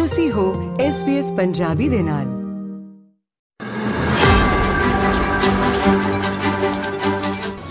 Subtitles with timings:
[0.00, 2.39] ਤੁਸੀਂ ਹੋ SBS ਪੰਜਾਬੀ ਦੇ ਨਾਲ।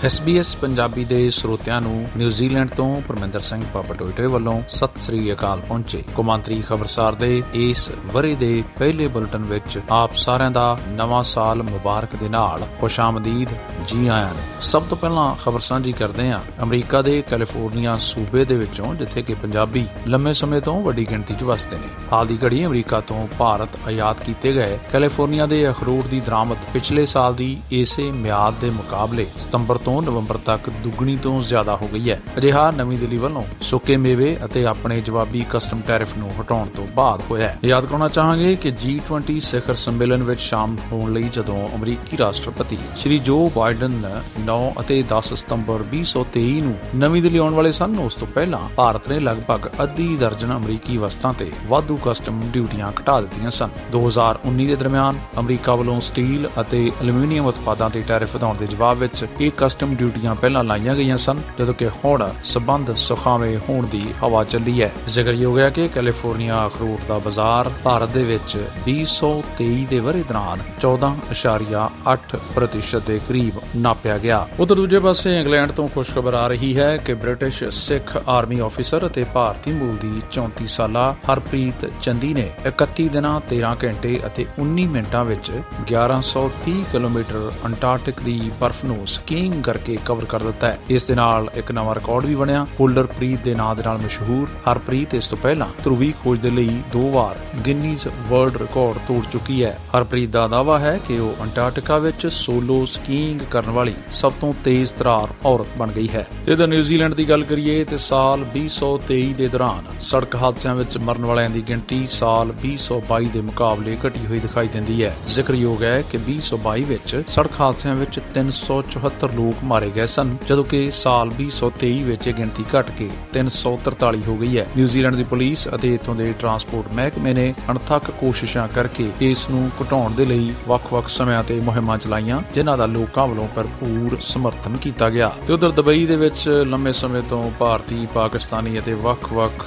[0.06, 6.04] SBS ਪੰਜਾਬੀ ਦੇ ਸਰੋਤਿਆਂ ਨੂੰ ਨਿਊਜ਼ੀਲੈਂਡ ਤੋਂ ਪਰਮਿੰਦਰ ਸਿੰਘ ਪਾਪਟੋਇਟੇ ਵੱਲੋਂ ਸਤਿ ਸ੍ਰੀ ਅਕਾਲ ਪਹੁੰਚੇ।
[6.16, 12.16] ਕੌਮਾਂਤਰੀ ਖਬਰਸਾਰ ਦੇ ਇਸ ਵਰੇ ਦੇ ਪਹਿਲੇ ਬੁਲਟਨ ਵਿੱਚ ਆਪ ਸਾਰਿਆਂ ਦਾ ਨਵਾਂ ਸਾਲ ਮੁਬਾਰਕ
[12.16, 13.48] ਦੇ ਨਾਲ ਖੁਸ਼ਾਮਦੀਦ
[13.86, 18.56] ਜੀ ਆਇਆਂ ਨੇ। ਸਭ ਤੋਂ ਪਹਿਲਾਂ ਖਬਰ ਸਾਂਝੀ ਕਰਦੇ ਹਾਂ ਅਮਰੀਕਾ ਦੇ ਕੈਲੀਫੋਰਨੀਆ ਸੂਬੇ ਦੇ
[18.56, 22.66] ਵਿੱਚੋਂ, ਜਿੱਥੇ ਕਿ ਪੰਜਾਬੀ ਲੰਮੇ ਸਮੇਂ ਤੋਂ ਵੱਡੀ ਗਿਣਤੀ 'ਚ ਵਸਦੇ ਨੇ। ਹਾਲ ਦੀ ਘੜੀ
[22.66, 28.10] ਅਮਰੀਕਾ ਤੋਂ ਭਾਰਤ ਆਯਾਤ ਕੀਤੇ ਗਏ ਕੈਲੀਫੋਰਨੀਆ ਦੇ ਅਖਰੋਟ ਦੀ ਦਰਾਮਦ ਪਿਛਲੇ ਸਾਲ ਦੀ ਇਸੇ
[28.10, 32.98] ਮਿਆਦ ਦੇ ਮੁਕਾਬਲੇ ਸਤੰਬਰ ਤੋਂ ਨਵੰਬਰ ਤੱਕ ਦੁੱਗਣੀ ਤੋਂ ਜ਼ਿਆਦਾ ਹੋ ਗਈ ਹੈ। ਅਜਿਹਾ ਨਵੀਂ
[32.98, 37.58] ਦਿੱਲੀ ਵੱਲੋਂ ਸੁੱਕੇ ਮੇਵੇ ਅਤੇ ਆਪਣੇ ਜਵਾਬੀ ਕਸਟਮ ਟੈਰਿਫ ਨੂੰ ਹਟਾਉਣ ਤੋਂ ਬਾਅਦ ਹੋਇਆ ਹੈ।
[37.64, 43.18] ਯਾਦ ਕਰਾਉਣਾ ਚਾਹਾਂਗੇ ਕਿ G20 ਸਿਖਰ ਸੰਮੇਲਨ ਵਿੱਚ ਸ਼ਾਮਲ ਹੋਣ ਲਈ ਜਦੋਂ ਅਮਰੀਕੀ ਰਾਸ਼ਟਰਪਤੀ ਸ਼੍ਰੀ
[43.18, 48.26] ਜੋ ਬਾਈਡਨ 9 ਅਤੇ 10 ਸਤੰਬਰ 2023 ਨੂੰ ਨਵੀਂ ਦਿੱਲੀ ਆਉਣ ਵਾਲੇ ਸਨ, ਉਸ ਤੋਂ
[48.26, 53.68] ਪਹਿਲਾਂ ਭਾਰਤ ਨੇ ਲਗਭਗ ਅੱਧੀ ਦਰਜਨ ਅਮਰੀਕੀ ਵਸਤਾਂ ਤੇ ਵਾਧੂ ਕਸਟਮ ਡਿਊਟੀਆਂ ਘਟਾ ਦਿੱਤੀਆਂ ਸਨ।
[53.92, 59.26] 2019 ਦੇ ਦਰਮਿਆਨ ਅਮਰੀਕਾ ਵੱਲੋਂ ਸਟੀਲ ਅਤੇ ਐਲੂਮੀਨੀਅਮ ਉਤਪਾਦਾਂ ਤੇ ਟੈਰਿਫ ਵਧਾਉਣ ਦੇ ਜਵਾਬ ਵਿੱਚ
[59.40, 64.44] ਇਹ ਕਸਟਮ ਡਿਊਟੀਆਂ ਪਹਿਲਾਂ ਲਾਈਆਂ ਗਈਆਂ ਸਨ, ਜਦੋਂ ਕਿ ਹੁਣ ਸਬੰਧ ਸੁਖਾਵੇਂ ਹੋਣ ਦੀ ਹਵਾ
[64.44, 70.22] ਚੱਲੀ ਹੈ। ਜ਼ਿਕਰਯੋਗ ਹੈ ਕਿ ਕੈਲੀਫੋਰਨੀਆ ਅਖਰੋਟ ਦਾ ਬਾਜ਼ਾਰ ਭਾਰਤ ਦੇ ਵਿੱਚ 2023 ਦੇ ਵਰੇ
[70.22, 76.96] ਦੌਰਾਨ 14.8% ਦੇ ਕਰੀਬ ਨਾਪਿਆ ਗਿਆ। ਉਧਰ ਦੂਜੇ ਪਾਸੇ ਇੰਗਲੈਂਡ ਤੋਂ ਖੁਸ਼ਖਬਰ ਆ ਰਹੀ ਹੈ
[76.96, 83.08] ਕਿ ਬ੍ਰਿਟਿਸ਼ ਸਿੱਖ ਆਰਮੀ ਆਫੀਸਰ ਅਤੇ ਭਾਰਤੀ ਮੂਲ ਦੀ 34 ਸਾਲਾ ਹਰਪ੍ਰੀਤ ਚੰਦੀ ਨੇ 31
[83.08, 85.52] ਦਿਨਾਂ 13 ਘੰਟੇ ਅਤੇ 19 ਮਿੰਟਾਂ ਵਿੱਚ
[85.92, 91.50] 1130 ਕਿਲੋਮੀਟਰ ਅੰਟਾਰਕਟਿਕ ਦੀ ਬਰਫ਼ ਨੂੰ ਸਕੀਇੰਗ ਕਰਕੇ ਕਵਰ ਕਰ ਦਿੱਤਾ ਹੈ। ਇਸ ਦੇ ਨਾਲ
[91.54, 95.38] ਇੱਕ ਨਵਾਂ ਰਿਕਾਰਡ ਵੀ ਬਣਿਆ। ਹੋਲਡਰ ਪ੍ਰੀਤ ਦੇ ਨਾਂ ਦੇ ਨਾਲ ਮਸ਼ਹੂਰ ਹਰਪ੍ਰੀਤ ਇਸ ਤੋਂ
[95.38, 100.46] ਪਹਿਲਾਂ ਧਰੁਵੀ ਖੋਜ ਦੇ ਲਈ ਦੋ ਵਾਰ ਗਿਨੀਜ਼ ਵਰਲਡ ਰਿਕਾਰਡ ਤੋੜ ਚੁੱਕੀ ਹੈ। ਹਰਪ੍ਰੀਤ ਦਾ
[100.48, 105.66] ਦਾਅਵਾ ਹੈ ਕਿ ਉਹ ਅੰਟਾਰਕਟਿਕਾ ਵਿੱਚ ਸੋਲੋ ਸਕੀਇੰਗ ਕਰਨ ਵਾਲੀ ਸਭ ਤੋਂ ਤੇਜ਼ ਤਰਾਰ ਔਰਤ
[105.78, 110.36] ਬਣ ਗਈ ਹੈ। ਤੇ ਦ ਨਿਊਜ਼ੀਲੈਂਡ ਦੀ ਗੱਲ ਕਰੀਏ ਤੇ ਸਾਲ 2023 ਦੇ ਦੌਰਾਨ ਸੜਕ
[110.36, 115.16] ਹਾਦਸਿਆਂ ਵਿੱਚ ਮਰਨ ਵਾਲਿਆਂ ਦੀ ਗਿਣਤੀ ਸਾਲ 2022 ਦੇ ਮੁਕਾਬਲੇ ਘਟੀ ਹੋਈ ਦਿਖਾਈ ਦਿੰਦੀ ਹੈ।
[115.28, 120.90] ਜ਼ਿਕਰਯੋਗ ਹੈ ਕਿ 2022 ਵਿੱਚ ਸੜਕ ਹਾਦਸਿਆਂ ਵਿੱਚ 374 ਲੋਕ ਮਾਰੇ ਗਏ ਸਨ, ਜਦੋਂ ਕਿ
[120.90, 125.94] ਸਾਲ 2023 ਵਿੱਚ ਇਹ ਗਿਣਤੀ ਘਟ ਕੇ 343 ਹੋ ਗਈ ਹੈ। ਨਿਊਜ਼ੀਲੈਂਡ ਦੀ ਪੁਲਿਸ ਅਤੇ
[125.94, 131.44] ਇਥੋਂ ਦੇ ਟਰਾਂਸਪੋਰਟ ਮਹਿਕਮੇ ਨੇ ਅਣਥੱਕ ਕੋਸ਼ਿਸ਼ਾਂ ਕਰਕੇ ਇਸ ਨੂੰ ਘਟਾਉਣ ਦੇ ਲਈ ਵੱਖ-ਵੱਖ ਸਮਿਆਂ
[131.44, 136.16] ਤੇ ਮੁਹਿੰਮਾਂ ਚਲਾਈਆਂ, ਜਿਨ੍ਹਾਂ ਦਾ ਲੋਕਾਂ ਵੱਲੋਂ ਭਰਪੂਰ ਸਮਰਥਨ ਕੀਤਾ ਗਿਆ। ਤੇ ਉਧਰ ਦੁਬਈ ਦੇ
[136.16, 139.66] ਵਿੱਚ ਲੰਮੇ ਸਮੇਂ ਤੋਂ ਭਾਰਤੀ, ਪਾਕਿਸਤਾਨੀ ਅਤੇ ਵੱਖ-ਵੱਖ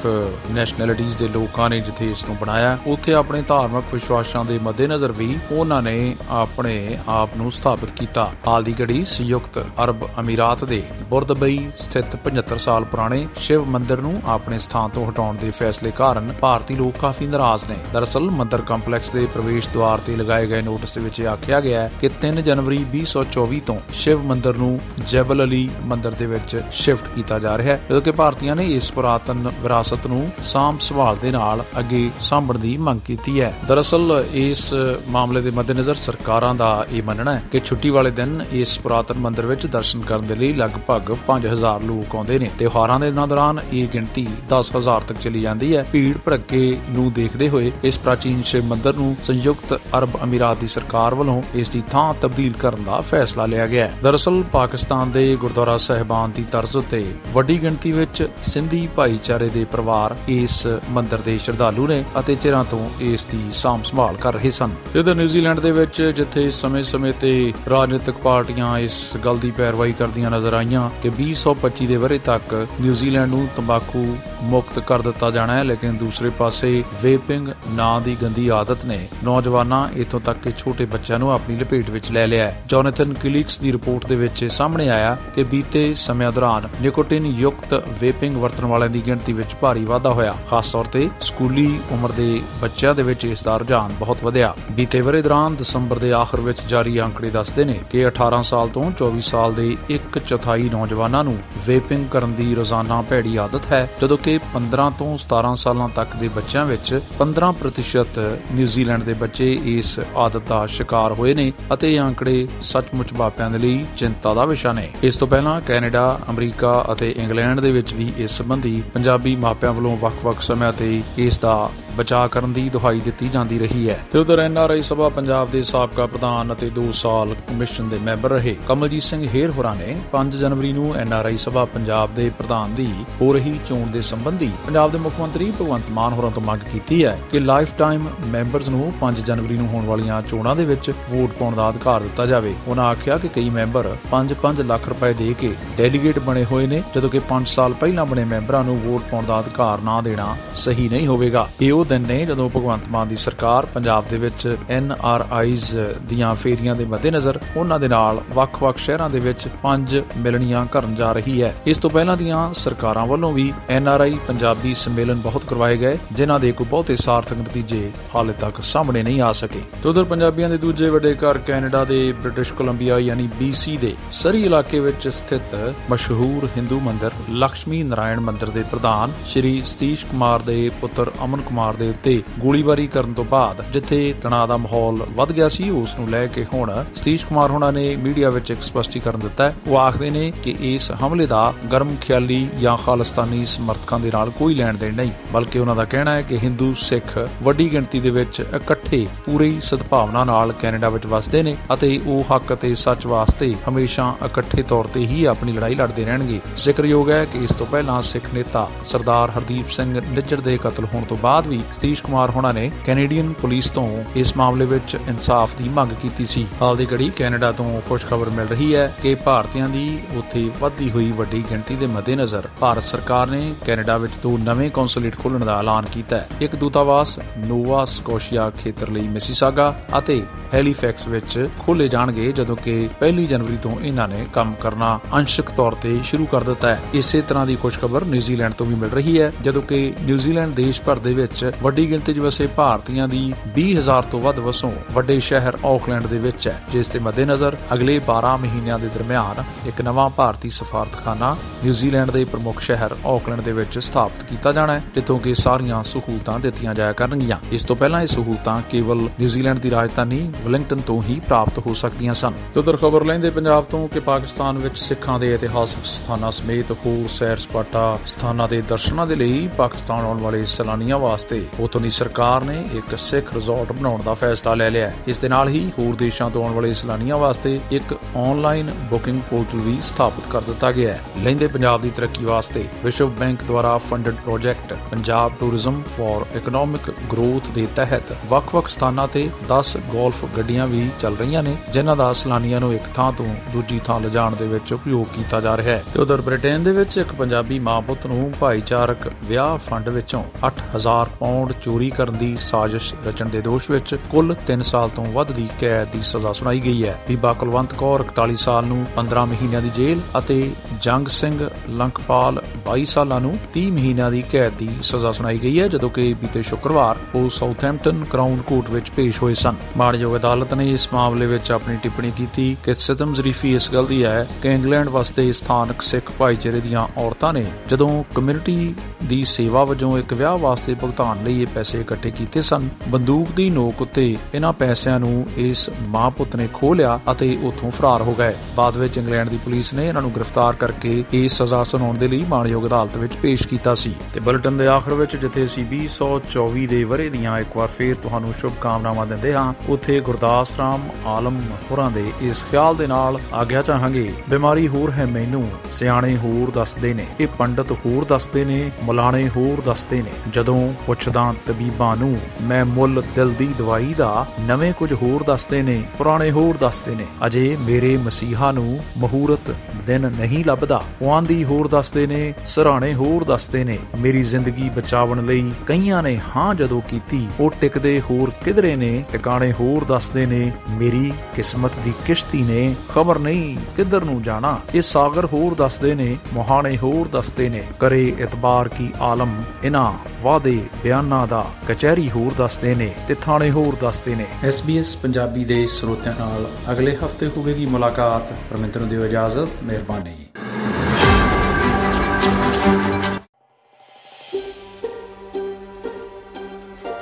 [0.51, 5.37] ਨੈਸ਼ਨੈਲਿਟੀਜ਼ ਦੇ ਲੋਕਾਂ ਨੇ ਜਿੱਥੇ ਇਸ ਨੂੰ ਬਣਾਇਆ, ਉੱਥੇ ਆਪਣੇ ਧਾਰਮਿਕ ਵਿਸ਼ਵਾਸਾਂ ਦੇ ਮੱਦੇਨਜ਼ਰ ਵੀ
[5.51, 11.57] ਉਹਨਾਂ ਨੇ ਆਪਣੇ ਆਪ ਨੂੰ ਸਥਾਪਿਤ ਕੀਤਾ। ਹਾਲ ਦੀ ਘੜੀ ਸੰਯੁਕਤ ਅਰਬ ਅਮੀਰਾਤ ਦੇ ਬੁਰਦਬਈ
[11.77, 16.75] ਸਥਿਤ 75 ਸਾਲ ਪੁਰਾਣੇ ਸ਼ਿਵ ਮੰਦਿਰ ਨੂੰ ਆਪਣੇ ਸਥਾਨ ਤੋਂ ਹਟਾਉਣ ਦੇ ਫੈਸਲੇ ਕਾਰਨ ਭਾਰਤੀ
[16.75, 21.01] ਲੋਕ ਕਾਫੀ ਨਾਰਾਜ਼ ਨੇ। ਦਰਅਸਲ, ਮੰਦਿਰ ਕੰਪਲੈਕਸ ਦੇ ਪ੍ਰਵੇਸ਼ ਦੁਆਰ ਤੇ ਲਗਾਏ ਗਏ ਨੋਟਿਸ ਦੇ
[21.01, 26.11] ਵਿੱਚ ਆਖਿਆ ਗਿਆ ਹੈ ਕਿ 3 ਜਨਵਰੀ 2024 ਤੋਂ ਸ਼ਿਵ ਮੰਦਿਰ ਨੂੰ ਜੈਬਲ ਅਲੀ ਮੰਦਿਰ
[26.11, 30.21] ਦੇ ਵਿੱਚ ਸ਼ਿਫਟ ਕੀਤਾ ਜਾ ਰਿਹਾ ਹੈ ਜਦੋਂ ਕਿ ਭਾਰਤੀਆਂ ਨੇ ਇਸ ਪੁਰਾਤਨ ਵਿਰਾਸਤ ਨੂੰ
[30.43, 34.73] ਸਾਂਭ ਸੰਭਾਲ ਦੇ ਨਾਲ ਅੱਗੇ ਸਾਂਭਣ ਦੀ ਮੰਗ ਕੀਤੀ ਹੈ। ਦਰਅਸਲ, ਇਸ
[35.09, 39.45] ਮਾਮਲੇ ਦੇ ਮੱਦੇਨਜ਼ਰ ਸਰਕਾਰਾਂ ਦਾ ਇਹ ਮੰਨਣਾ ਹੈ ਕਿ ਛੁੱਟੀ ਵਾਲੇ ਦਿਨ ਇਸ ਪੁਰਾਤਨ ਮੰਦਿਰ
[39.45, 43.87] ਵਿੱਚ ਦਰਸ਼ਨ ਕਰਨ ਦੇ ਲਈ ਲਗਭਗ 5000 ਲੋਕ ਆਉਂਦੇ ਨੇ। ਤਿਉਹਾਰਾਂ ਦੇ ਦਿਨਾਂ ਦੌਰਾਨ ਇਹ
[43.93, 48.93] ਗਿਣਤੀ 10000 ਤੱਕ ਚਲੀ ਜਾਂਦੀ ਹੈ। ਭੀੜ ਭੜੱਕੇ ਨੂੰ ਦੇਖਦੇ ਹੋਏ ਇਸ ਪ੍ਰਾਚੀਨ ਸ਼ਿਵ ਮੰਦਿਰ
[48.95, 53.67] ਨੂੰ ਸੰਯੁਕਤ ਅਰਬ ਅਮੀਰਾਤ ਦੀ ਸਰਕਾਰ ਵੱਲੋਂ ਇਸ ਦੀ ਥਾਂ ਤਬਦੀਲ ਕਰਨ ਦਾ ਫੈਸਲਾ ਲਿਆ
[53.67, 59.49] ਗਿਆ ਹੈ। ਦਰਅਸਲ ਪਾਕਿਸਤਾਨ ਦੇ ਗੁਰਦੁਆਰਾ ਸਹਿਬਾਨ ਦੀ ਤਰਜ਼ ਉੱਤੇ ਵੱਡੀ ਗਿਣਤੀ ਵਿੱਚ ਸਿੰਧੀ ਭਾਈਚਾਰੇ
[59.49, 64.33] ਦੇ ਪਰਿਵਾਰ ਇਸ ਮੰਦਿਰ ਦੇ ਸ਼ਰਧਾਲੂ ਨੇ ਅਤੇ ਚਿਰਾਂ ਤੋਂ ਇਸ ਦੀ ਸਾਂਭ ਸੰਭਾਲ ਕਰ
[64.33, 69.51] ਰਹੇ ਸਨ। ਤੇ ਉਧਰ ਨਿਊਜ਼ੀਲੈਂਡ ਦੇ ਵਿੱਚ ਜਿੱਥੇ ਸਮੇਂ-ਸਮੇਂ ਤੇ ਰਾਜਨੀਤਿਕ ਪਾਰਟੀਆਂ ਇਸ ਗੱਲ ਦੀ
[69.63, 74.05] ਪੈਰਵਾਈ ਕਰਦੀਆਂ ਨਜ਼ਰ ਆਈਆਂ ਕਿ 2025 ਦੇ ਵਰੇ ਤੱਕ ਨਿਊਜ਼ੀਲੈਂਡ ਨੂੰ ਤੰਬਾਕੂ
[74.43, 79.87] ਮੁਕਤ ਕਰ ਦਿੱਤਾ ਜਾਣਾ ਹੈ, ਲੇਕਿਨ ਦੂਸਰੇ ਪਾਸੇ ਵੇਪਿੰਗ ਨਾਂ ਦੀ ਗੰਦੀ ਆਦਤ ਨੇ ਨੌਜਵਾਨਾਂ
[79.89, 83.71] ਇਥੋਂ ਤੱਕ ਕਿ ਛੋਟੇ ਬੱਚਿਆਂ ਨੂੰ ਆਪਣੀ ਲਪੇਟ ਵਿੱਚ ਲੈ ਲਿਆ ਹੈ। ਜੋਨਥਨ ਕਿਲਿਕਸ ਦੀ
[83.71, 89.01] ਰਿਪੋਰਟ ਦੇ ਵਿੱਚ ਸਾਹਮਣੇ ਆਇਆ ਕਿ ਬੀਤੇ ਸਮੇਂ ਦੌਰਾਨ ਨਿਕੋਟਿਨ ਯੁਕਤ ਵੇਪਿੰਗ ਵਰਤਣ ਵਾਲਿਆਂ ਦੀ
[89.05, 93.43] ਗਿਣਤੀ ਵਿੱਚ ਭਾਰੀ ਵਾਧਾ ਹੋਇਆ। ਖਾਸ ਤੌਰ ਤੇ ਸਕੂਲੀ ਉਮਰ ਦੇ ਬੱਚਿਆਂ ਦੇ ਵਿੱਚ ਇਸ
[93.43, 97.79] ਦਾ ਰੁਝਾਨ ਬਹੁਤ ਵਧਿਆ। ਬੀਤੇ ਵਰੇ ਦੌਰਾਨ ਦਸੰਬਰ ਦੇ ਆਖਰ ਵਿੱਚ ਜਾਰੀ ਅੰਕੜੇ ਦੱਸਦੇ ਨੇ
[97.89, 101.37] ਕਿ 18 ਸਾਲ ਤੋਂ 24 ਸਾਲ ਦੇ ਇੱਕ ਚੌਥਾਈ ਨੌਜਵਾਨਾਂ ਨੂੰ
[101.67, 106.27] ਵੇਪਿੰਗ ਕਰਨ ਦੀ ਰੋਜ਼ਾਨਾ ਭੈੜੀ ਆਦਤ ਹੈ, ਜਦੋਂ ਕਿ 15 ਤੋਂ 17 ਸਾਲਾਂ ਤੱਕ ਦੇ
[106.27, 108.19] ਬੱਚਿਆਂ ਵਿੱਚ 15%
[108.51, 113.57] ਨਿਊਜ਼ੀਲੈਂਡ ਦੇ ਬੱਚੇ ਇਸ ਆਦਤ ਦਾ ਸ਼ਿਕਾਰ ਹੋਏ ਨੇ ਅਤੇ ਇਹ ਅੰਕੜੇ ਸੱਚਮੁੱਚ ਮਾਪਿਆਂ ਦੇ
[113.57, 118.11] ਲਈ ਚਿੰਤਾ ਦਾ ਵਿਸ਼ਾ ਨੇ। ਇਸ ਤੋਂ ਪਹਿਲਾਂ ਕੈਨੇਡਾ, ਅਮਰੀਕਾ ਅਤੇ ਇੰਗਲੈਂਡ ਦੇ ਵਿੱਚ ਵੀ
[118.17, 123.29] ਇਸ ਸੰਬੰਧੀ ਪੰਜਾਬੀ ਮਾਪਿਆਂ ਵੱਲੋਂ ਵੱਖ-ਵੱਖ ਸਮਿਆਂ ਤੇ ਇਸ ਦਾ ਬਚਾਅ ਕਰਨ ਦੀ ਦੁਹਾਈ ਦਿੱਤੀ
[123.29, 127.89] ਜਾਂਦੀ ਰਹੀ ਹੈ। ਤੇ ਉਧਰ ਐਨਆਰਆਈ ਸਭਾ ਪੰਜਾਬ ਦੇ ਸਾਬਕਾ ਪ੍ਰਧਾਨ ਅਤੇ 2 ਸਾਲ ਕਮਿਸ਼ਨ
[127.89, 132.29] ਦੇ ਮੈਂਬਰ ਰਹੇ। ਕਮਲਜੀਤ ਸਿੰਘ ਹੇਰ ਹੋਰਾਂ ਨੇ 5 ਜਨਵਰੀ ਨੂੰ ਐਨਆਰਆਈ ਸਭਾ ਪੰਜਾਬ ਦੇ
[132.29, 132.87] ਪ੍ਰਧਾਨ ਦੀ
[133.21, 137.05] ਹੋ ਰਹੀ ਚੋਣ ਦੇ ਸੰਬੰਧੀ ਪੰਜਾਬ ਦੇ ਮੁੱਖ ਮੰਤਰੀ ਭਗਵੰਤ ਮਾਨ ਹੋਰਾਂ ਤੋਂ ਮੰਗ ਕੀਤੀ
[137.05, 141.31] ਹੈ ਕਿ ਲਾਈਫ ਟਾਈਮ ਮੈਂਬਰਸ ਨੂੰ 5 ਜਨਵਰੀ ਨੂੰ ਹੋਣ ਵਾਲੀਆਂ ਚੋਣਾਂ ਦੇ ਵਿੱਚ ਵੋਟ
[141.31, 145.53] ਪਾਉਣ ਦਾ ਅਧਿਕਾਰ ਦਿੱਤਾ ਜਾਵੇ। ਉਹਨਾਂ ਆਖਿਆ ਕਿ ਕਈ ਮੈਂਬਰ 5-5 ਲੱਖ ਰੁਪਏ ਦੇ ਕੇ
[145.77, 149.39] ਡੈਲੀਗੇਟ ਬਣੇ ਹੋਏ ਨੇ, ਜਦੋਂ ਕਿ 5 ਸਾਲ ਪਹਿਲਾਂ ਬਣੇ ਮੈਂਬਰਾਂ ਨੂੰ ਵੋਟ ਪਾਉਣ ਦਾ
[149.39, 153.15] ਅਧਿਕਾਰ ਨਾ ਦੇਣਾ ਸਹੀ ਨਹੀਂ ਹੋਵੇਗਾ। ਇਹ ਉਹ ਉਹ ਦਿਨ ਨੇ ਜਦੋਂ ਭਗਵੰਤ ਮਾਨ ਦੀ
[153.15, 155.65] ਸਰਕਾਰ ਪੰਜਾਬ ਦੇ ਵਿੱਚ ਐਨ ਆਰ ਆਈਜ਼
[156.09, 161.11] ਦੀਆਂ ਫੇਰੀਆਂ ਦੇ ਮੱਦੇਨਜ਼ਰ ਉਹਨਾਂ ਦੇ ਨਾਲ ਵੱਖ-ਵੱਖ ਸ਼ਹਿਰਾਂ ਦੇ ਵਿੱਚ ਪੰਜ ਮਿਲਣੀਆਂ ਕਰਨ ਜਾ
[161.11, 165.45] ਰਹੀ ਹੈ। ਇਸ ਤੋਂ ਪਹਿਲਾਂ ਦੀਆਂ ਸਰਕਾਰਾਂ ਵੱਲੋਂ ਵੀ ਐਨ ਆਰ ਆਈ ਪੰਜਾਬੀ ਸੰਮੇਲਨ ਬਹੁਤ
[165.45, 169.89] ਕਰਵਾਏ ਗਏ, ਜਿਨ੍ਹਾਂ ਦੇ ਕੋਈ ਬਹੁਤੇ ਸਾਰਥਕ ਨਤੀਜੇ ਹਾਲੇ ਤੱਕ ਸਾਹਮਣੇ ਨਹੀਂ ਆ ਸਕੇ। ਤੇ
[169.89, 174.79] ਉਧਰ ਪੰਜਾਬੀਆਂ ਦੇ ਦੂਜੇ ਵੱਡੇ ਘਰ ਕੈਨੇਡਾ ਦੇ ਬ੍ਰਿਟਿਸ਼ ਕੋਲੰਬੀਆ ਯਾਨੀ BC ਦੇ ਸਰੀ ਇਲਾਕੇ
[174.79, 181.11] ਵਿੱਚ ਸਥਿਤ ਮਸ਼ਹੂਰ ਹਿੰਦੂ ਮੰਦਿਰ ਲక్ష్ਮੀ ਨਾਰਾਇਣ ਮੰਦਿਰ ਦੇ ਪ੍ਰਧਾਨ ਸ਼੍ਰੀ ਸਤੀਸ਼ ਕੁਮਾਰ ਦੇ ਪੁੱਤਰ
[181.23, 185.69] ਅਮਨ ਕੁਮਾਰ ਦੇ ਉੱਤੇ ਗੋਲੀਬਾਰੀ ਕਰਨ ਤੋਂ ਬਾਅਦ ਜਿੱਥੇ ਤਣਾਅ ਦਾ ਮਾਹੌਲ ਵੱਧ ਗਿਆ ਸੀ,
[185.69, 189.55] ਉਸ ਨੂੰ ਲੈ ਕੇ ਹੁਣ ਸਤੀਸ਼ ਕੁਮਾਰ ਹੁਣਾਂ ਨੇ ਮੀਡੀਆ ਵਿੱਚ ਇੱਕ ਸਪਸ਼ਟੀਕਰਨ ਦਿੱਤਾ ਹੈ।
[189.67, 194.53] ਉਹ ਆਖਦੇ ਨੇ ਕਿ ਇਸ ਹਮਲੇ ਦਾ ਗਰਮ ਖਿਆਲੀ ਜਾਂ ਖਾਲਿਸਤਾਨੀ ਸਮਰਥਕਾਂ ਦੇ ਨਾਲ ਕੋਈ
[194.53, 198.39] ਲੈਣ ਦੇਣ ਨਹੀਂ, ਬਲਕਿ ਉਹਨਾਂ ਦਾ ਕਹਿਣਾ ਹੈ ਕਿ ਹਿੰਦੂ ਸਿੱਖ ਵੱਡੀ ਗਿਣਤੀ ਦੇ ਵਿੱਚ
[198.55, 204.13] ਇਕੱਠੇ ਪੂਰੀ ਸਦਭਾਵਨਾ ਨਾਲ ਕੈਨੇਡਾ ਵਿੱਚ ਵਸਦੇ ਨੇ ਅਤੇ ਉਹ ਹੱਕ ਅਤੇ ਸੱਚ ਵਾਸਤੇ ਹਮੇਸ਼ਾ
[204.25, 208.33] ਇਕੱਠੇ ਤੌਰ ਤੇ ਹੀ ਆਪਣੀ ਲੜਾਈ ਲੜਦੇ ਰਹਿਣਗੇ। ਜ਼ਿਕਰਯੋਗ ਹੈ ਕਿ ਇਸ ਤੋਂ ਪਹਿਲਾਂ ਸਿੱਖ
[208.33, 212.71] ਨੇਤਾ ਸਰਦਾਰ ਹਰਦੀਪ ਸਿੰਘ ਨਿੱਜਰ ਦੇ ਕਤਲ ਹੋਣ ਤੋਂ ਬਾਅਦ ਵੀ ਸਤੀਸ਼ ਕੁਮਾਰ ਹੋਣਾ ਨੇ
[212.85, 217.51] ਕੈਨੇਡੀਅਨ ਪੁਲਿਸ ਤੋਂ ਇਸ ਮਾਮਲੇ ਵਿੱਚ ਇਨਸਾਫ ਦੀ ਮੰਗ ਕੀਤੀ ਸੀ। ਹਾਲ ਦੀ ਘੜੀ ਕੈਨੇਡਾ
[217.51, 222.47] ਤੋਂ ਖੁਸ਼ਖਬਰ ਮਿਲ ਰਹੀ ਹੈ ਕਿ ਭਾਰਤੀਆਂ ਦੀ ਉੱਥੇ ਵੱਧਦੀ ਹੋਈ ਵੱਡੀ ਗਿਣਤੀ ਦੇ ਮੱਦੇਨਜ਼ਰ
[222.59, 227.19] ਭਾਰਤ ਸਰਕਾਰ ਨੇ ਕੈਨੇਡਾ ਵਿੱਚ ਦੋ ਨਵੇਂ ਕੌਂਸੂਲੇਟ ਖੋਲ੍ਹਣ ਦਾ ਐਲਾਨ ਕੀਤਾ ਹੈ। ਇੱਕ ਦੂਤਾਵਾਸ,
[227.37, 230.23] ਨੋਵਾ ਸਕੋਸ਼ੀਆ ਖੇਤਰ ਲਈ ਮਿਸੀਸਾਗਾ ਅਤੇ
[230.53, 235.71] ਹੈਲੀਫੈਕਸ ਵਿੱਚ ਖੋਲੇ ਜਾਣਗੇ ਜਦੋਂ ਕਿ 1 ਜਨਵਰੀ ਤੋਂ ਇਹਨਾਂ ਨੇ ਕੰਮ ਕਰਨਾ ਅੰਸ਼ਕ ਤੌਰ
[235.71, 239.31] ਤੇ ਸ਼ੁਰੂ ਕਰ ਦਿੱਤਾ ਹੈ। ਇਸੇ ਤਰ੍ਹਾਂ ਦੀ ਖੁਸ਼ਖਬਰ ਨਿਊਜ਼ੀਲੈਂਡ ਤੋਂ ਵੀ ਮਿਲ ਰਹੀ ਹੈ,
[239.41, 244.19] ਜਦੋਂ ਕਿ ਨਿਊਜ਼ੀਲੈਂਡ ਦੇਸ਼ ਭਰ ਦੇ ਵਿੱਚ ਵੱਡੀ ਗਿਣਤੀ 'ਚ ਵਸੇ ਭਾਰਤੀਆਂ ਦੀ 20000 ਤੋਂ
[244.21, 248.89] ਵੱਧ ਵਸੋਂ ਵੱਡੇ ਸ਼ਹਿਰ ਆਕਲੈਂਡ ਦੇ ਵਿੱਚ ਹੈ, ਜਿਸ ਦੇ ਮੱਦੇਨਜ਼ਰ ਅਗਲੇ 12 ਮਹੀਨਿਆਂ ਦੇ
[248.93, 254.73] ਦਰਮਿਆਨ ਇੱਕ ਨਵਾਂ ਭਾਰਤੀ ਸਫਾਰਤਖਾਨਾ ਨਿਊਜ਼ੀਲੈਂਡ ਦੇ ਪ੍ਰਮੁੱਖ ਸ਼ਹਿਰ ਆਕਲੈਂਡ ਦੇ ਵਿੱਚ ਸਥਾਪਿਤ ਕੀਤਾ ਜਾਣਾ
[254.73, 259.59] ਹੈ, ਜਿੱਥੋਂ ਕਿ ਸਾਰੀਆਂ ਸਹੂਲਤਾਂ ਦਿੱਤੀਆਂ ਜਾਇਆ ਕਰਨਗੀਆਂ। ਇਸ ਤੋਂ ਪਹਿਲਾਂ ਇਹ ਸਹੂਲਤਾਂ ਕੇਵਲ ਨਿਊਜ਼ੀਲੈਂਡ
[259.59, 263.99] ਦੀ ਰਾਜਧਾਨੀ ਵੈਲਿੰਗਟਨ ਤੋਂ ਹੀ ਪ੍ਰਾਪਤ ਹੋ ਸਕਦੀਆਂ ਸਨ। ਉਧਰ ਖਬਰ ਲੈਂਦੇ ਪੰਜਾਬ ਤੋਂ ਕਿ
[263.99, 269.49] ਪਾਕਿਸਤਾਨ ਵਿੱਚ ਸਿੱਖਾਂ ਦੇ ਇਤਿਹਾਸਕ ਸਥਾਨਾਂ ਸਮੇਤ ਹੋਰ ਸੈਰ ਸਪਾਟਾ ਸਥਾਨਾਂ ਦੇ ਦਰਸ਼ਨਾਂ ਦੇ ਲਈ
[269.57, 274.53] ਪਾਕਿਸਤਾਨ ਆਉਣ ਵਾਲੇ ਸੈਲਾਨੀਆਂ ਵਾਸਤੇ ਉਥੋਂ ਦੀ ਸਰਕਾਰ ਨੇ ਇੱਕ ਸਿੱਖ ਰਿਜ਼ੋਰਟ ਬਣਾਉਣ ਦਾ ਫੈਸਲਾ
[274.53, 277.93] ਲੈ ਲਿਆ ਹੈ। ਇਸ ਦੇ ਨਾਲ ਹੀ ਹੋਰ ਦੇਸ਼ਾਂ ਤੋਂ ਆਉਣ ਵਾਲੇ ਸੈਲਾਨੀਆਂ ਵਾਸਤੇ ਇੱਕ
[278.17, 283.09] ਆਨਲਾਈਨ ਬੁਕਿੰਗ ਪੋਰਟਲ ਵੀ ਸਥਾਪਿਤ ਕਰ ਦਿੱਤਾ ਗਿਆ ਹੈ। ਲੈਂਦੇ ਪੰਜਾਬ ਦੀ ਤਰੱਕੀ ਵਾਸਤੇ ਵਿਸ਼ਵ
[283.09, 289.77] ਬੈਂਕ ਦੁਆਰਾ funded project Punjab tourism for economic growth ਦੇ ਤਹਿਤ ਵੱਖ-ਵੱਖ ਸਥਾਨਾਂ ਤੇ 10
[289.77, 293.99] ਗੋਲਫ ਗੱਡੀਆਂ ਵੀ ਚੱਲ ਰਹੀਆਂ ਨੇ, ਜਿਨ੍ਹਾਂ ਦਾ ਸੈਲਾਨੀਆਂ ਨੂੰ ਇੱਕ ਥਾਂ ਤੋਂ ਦੂਜੀ ਥਾਂ
[293.99, 297.59] ਲਿਜਾਣ ਦੇ ਵਿੱਚ ਉਪਯੋਗ ਕੀਤਾ ਜਾ ਰਿਹਾ ਹੈ। ਤੇ ਉਧਰ ਬ੍ਰਿਟੇਨ ਦੇ ਵਿੱਚ ਇੱਕ ਪੰਜਾਬੀ
[297.59, 303.41] ਮਾਂ ਪੁੱਤ ਨੂੰ ਭਾਈਚਾਰਕ ਵਿਆਹ ਫੰਡ ਵਿੱਚੋਂ 8000 ਪਾਉਂਡ ਚੋਰੀ ਕਰਨ ਦੀ ਸਾਜ਼ਿਸ਼ ਰਚਣ ਦੇ
[303.41, 307.33] ਦੋਸ਼ ਵਿੱਚ ਕੁੱਲ 3 ਸਾਲ ਤੋਂ ਵੱਧ ਦੀ ਕੈਦ ਦੀ ਸਜ਼ਾ ਸੁਣਾਈ ਗਈ ਹੈ। ਬੀਬਾ
[307.33, 310.51] ਕੁਲਵੰਤ ਕੌਰ 41 ਸਾਲ ਨੂੰ 15 ਮਹੀਨਿਆਂ ਦੀ ਜੇਲ੍ਹ ਅਤੇ
[310.81, 315.67] ਜੰਗ ਸਿੰਘ ਲੰਕਪਾਲ 22 ਸਾਲਾਂ ਨੂੰ 30 ਮਹੀਨਿਆਂ ਦੀ ਕੈਦ ਦੀ ਸਜ਼ਾ ਸੁਣਾਈ ਗਈ ਹੈ,
[315.67, 320.69] ਜਦੋਂ ਕਿ ਬੀਤੇ ਸ਼ੁੱਕਰਵਾਰ ਉਹ ਸਾਊਥਹੈਂਪਟਨ ਕਰਾਊਨ ਕੋਰਟ ਵਿੱਚ ਪੇਸ਼ ਹੋਏ ਸਨ। ਮਾਣਯੋਗ ਅਦਾਲਤ ਨੇ
[320.71, 324.89] ਇਸ ਮਾਮਲੇ ਵਿੱਚ ਆਪਣੀ ਟਿੱਪਣੀ ਕੀਤੀ ਕਿ ਸਿਤਮ ਜ਼ਰੀਫੀ ਇਸ ਗੱਲ ਦੀ ਹੈ ਕਿ ਇੰਗਲੈਂਡ
[324.89, 330.73] ਵਸਦੇ ਸਥਾਨਕ ਸਿੱਖ ਭਾਈਚਾਰੇ ਦੀਆਂ ਔਰਤਾਂ ਨੇ ਜਦੋਂ ਕਮਿਊਨਿਟੀ ਦੀ ਸੇਵਾ ਵਜੋਂ ਇੱਕ ਵਿਆਹ ਵਾਸਤੇ
[330.73, 335.69] ਭੁਗਤਾਨ ਲਈ ਇਹ ਪੈਸੇ ਇਕੱਠੇ ਕੀਤੇ ਸਨ। ਬੰਦੂਕ ਦੀ ਨੋਕ ਉੱਤੇ ਇਹਨਾਂ ਪੈਸਿਆਂ ਨੂੰ ਇਸ
[335.87, 339.73] ਮਾਂ ਪੁੱਤ ਨੇ ਖੋਹ ਲਿਆ ਅਤੇ ਉੱਥੋਂ ਫਰਾਰ ਹੋ ਗਏ। ਬਾਅਦ ਵਿੱਚ ਇੰਗਲੈਂਡ ਦੀ ਪੁਲਿਸ
[339.73, 343.75] ਨੇ ਇਹਨਾਂ ਨੂੰ ਗ੍ਰਿਫਤਾਰ ਕਰਕੇ ਇਸ ਸਜ਼ਾ ਸੁਣਾਉਣ ਦੇ ਲਈ ਮਾਣਯੋਗ ਅਦਾਲਤ ਵਿੱਚ ਪੇਸ਼ ਕੀਤਾ
[343.75, 347.95] ਸੀ। ਤੇ ਬੁਲੇਟਿਨ ਦੇ ਆਖਰ ਵਿੱਚ ਜਿੱਥੇ ਅਸੀਂ 2024 ਦੇ ਵਰੇ ਦੀਆਂ ਇੱਕ ਵਾਰ ਫੇਰ
[347.95, 351.41] ਤੁਹਾਨੂੰ ਸ਼ੁਭ ਕਾਮਨਾਵਾਂ ਦਿੰਦੇ ਹਾਂ, ਉੱਥੇ ਗੁਰਦਾਸ ਰਾਮ ਆਲਮ
[351.71, 356.93] ਹੋਰਾਂ ਦੇ ਇਸ ਖਿਆਲ ਦੇ ਨਾਲ ਆਗਿਆ ਚਾਹਾਂਗੇ। ਬਿਮਾਰੀ ਹੋਰ ਹੈ ਮੈਨੂੰ, ਸਿਆਣੇ ਹੋਰ ਦੱਸਦੇ
[356.93, 362.65] ਨੇ, ਇਹ ਪੰਡਤ ਹੋਰ ਦੱਸਦੇ ਨੇ, ਮੁਲਾਣੇ ਹੋਰ ਦੱਸਦੇ ਨੇ। ਜਦੋਂ ਪੁੱਛਦਾ ਤਬੀਬਾਂ ਨੂੰ। ਮੈਂ
[362.65, 367.57] ਮੁੱਲ ਦਿਲ ਦੀ ਦਵਾਈ ਦਾ ਨਵੇਂ ਕੁਝ ਹੋਰ ਦੱਸਦੇ ਨੇ, ਪੁਰਾਣੇ ਹੋਰ ਦੱਸਦੇ ਨੇ। ਅਜੇ
[367.59, 369.55] ਮੇਰੇ ਮਸੀਹਾ ਨੂੰ ਮਹੂਰਤ
[369.87, 375.51] ਦਿਨ ਨਹੀਂ ਲੱਭਦਾ। ਪੁਆਂਦੀ ਹੋਰ ਦੱਸਦੇ ਨੇ, ਸਰਾਣੇ ਹੋਰ ਦੱਸਦੇ ਨੇ। ਮੇਰੀ ਜ਼ਿੰਦਗੀ ਬਚਾਉਣ ਲਈ
[375.67, 381.13] ਕਈਆਂ ਨੇ ਹਾਂ ਜਦੋਂ ਕੀਤੀ, ਉਹ ਟਿਕਦੇ ਹੋਰ ਕਿਧਰੇ ਨੇ। ਟਿਕਾਣੇ ਹੋਰ ਦੱਸਦੇ ਨੇ, ਮੇਰੀ
[381.35, 386.77] ਕਿਸਮਤ ਦੀ ਕਿਸ਼ਤੀ ਨੇ। ਖਬਰ ਨਹੀਂ ਕਿੱਧਰ ਨੂੰ ਜਾਣਾ। ਇਹ ਸਾਗਰ ਹੋਰ ਦੱਸਦੇ ਨੇ, ਮੁਹਾਣੇ
[386.77, 392.93] ਹੋਰ ਦੱਸਦੇ ਨੇ। ਕਰੇ ਇਤਬਾਰ ਕੀ ਆਲਮ ਇਨਾ ਵਾਦੇ ਬਿਆਨਾਂ ਦਾ ਕਚਹਿਰੀ ਹੋਰ ਦੱਸਦੇ ਨੇ
[393.07, 398.79] ਤੇ ਥਾਣੇ ਹੋਰ ਦੱਸਦੇ ਨੇ। SBS ਪੰਜਾਬੀ ਦੇ ਸਰੋਤਿਆਂ ਨਾਲ ਅਗਲੇ ਹਫ਼ਤੇ ਹੋਵੇਗੀ ਮੁਲਾਕਾਤ। ਪਰਮਿੰਦਰ
[398.79, 400.27] ਨੂੰ ਦਿਓ ਇਜਾਜ਼ਤ ਮਿਹਰਬਾਨੀ।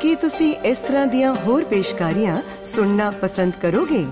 [0.02, 4.06] ਕੀ ਤੁਸੀਂ ਇਸ ਤਰ੍ਹਾਂ ਦੀਆਂ ਹੋਰ ਪੇਸ਼ਕਾਰੀਆਂ ਸੁਣਨਾ ਪਸੰਦ ਕਰੋਗੇ?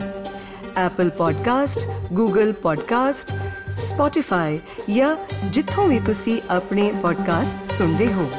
[0.88, 1.82] Apple Podcast,
[2.22, 3.34] Google Podcast,
[3.72, 4.58] Spotify
[4.94, 8.30] ਜਾਂ ਜਿੱਥੋਂ ਵੀ ਤੁਸੀਂ ਆਪਣੇ ਪੋਡਕਾਸਟ ਸੁਣਦੇ ਹੋ।